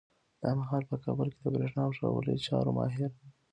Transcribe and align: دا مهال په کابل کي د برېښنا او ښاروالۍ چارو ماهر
دا 0.41 0.49
مهال 0.59 0.83
په 0.89 0.95
کابل 1.05 1.27
کي 1.35 1.39
د 1.41 1.45
برېښنا 1.55 1.81
او 1.87 1.91
ښاروالۍ 1.97 2.37
چارو 2.47 2.71
ماهر 2.77 3.11